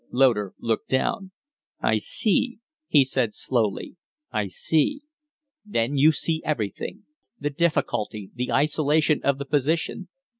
Loder 0.09 0.55
looked 0.57 0.89
down. 0.89 1.29
"I 1.79 1.99
see," 1.99 2.57
he 2.87 3.03
said, 3.05 3.35
slowly, 3.35 3.97
"I 4.31 4.47
see." 4.47 5.01
"Then 5.63 5.95
you 5.95 6.11
see 6.11 6.41
everything 6.43 7.03
the 7.39 7.51
difficulty, 7.51 8.31
the 8.33 8.51
isolation 8.51 9.21
of 9.23 9.37
the 9.37 9.45
position. 9.45 10.09